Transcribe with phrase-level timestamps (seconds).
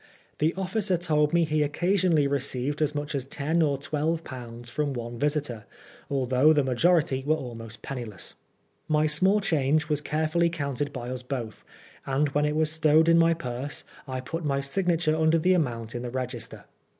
[0.39, 4.67] The officer told me that he occasionally received as much as ten or twelve pounds
[4.67, 5.65] from one visitor,
[6.09, 8.33] although the majority were almost penniless.
[8.87, 11.63] My small change was carefully counted by us both,
[12.07, 15.93] and when it was stowed in my purse, I put my signature under the amount
[15.93, 16.65] in the register.